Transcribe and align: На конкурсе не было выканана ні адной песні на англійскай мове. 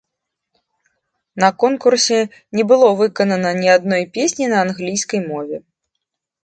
На 1.43 1.49
конкурсе 1.63 2.17
не 2.61 2.67
было 2.73 2.89
выканана 3.03 3.49
ні 3.61 3.69
адной 3.77 4.03
песні 4.19 4.45
на 4.57 4.67
англійскай 4.69 5.21
мове. 5.33 5.57